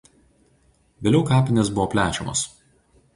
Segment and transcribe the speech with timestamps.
[1.07, 2.43] Vėliau kapinės buvo plečiamos.